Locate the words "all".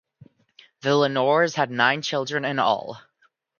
2.57-2.99